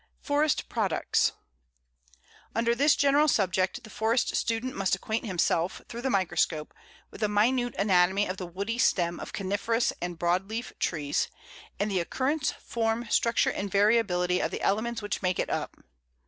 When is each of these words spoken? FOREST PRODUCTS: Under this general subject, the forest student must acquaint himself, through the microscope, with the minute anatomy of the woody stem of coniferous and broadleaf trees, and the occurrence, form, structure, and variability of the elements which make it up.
FOREST 0.23 0.67
PRODUCTS: 0.67 1.33
Under 2.55 2.73
this 2.73 2.95
general 2.95 3.27
subject, 3.27 3.83
the 3.83 3.91
forest 3.91 4.35
student 4.35 4.75
must 4.75 4.95
acquaint 4.95 5.27
himself, 5.27 5.79
through 5.87 6.01
the 6.01 6.09
microscope, 6.09 6.73
with 7.11 7.21
the 7.21 7.27
minute 7.27 7.75
anatomy 7.77 8.25
of 8.25 8.37
the 8.37 8.47
woody 8.47 8.79
stem 8.79 9.19
of 9.19 9.31
coniferous 9.31 9.93
and 10.01 10.17
broadleaf 10.17 10.73
trees, 10.79 11.27
and 11.79 11.91
the 11.91 11.99
occurrence, 11.99 12.51
form, 12.51 13.07
structure, 13.11 13.51
and 13.51 13.69
variability 13.69 14.39
of 14.39 14.49
the 14.49 14.61
elements 14.61 15.03
which 15.03 15.21
make 15.21 15.37
it 15.37 15.51
up. 15.51 15.75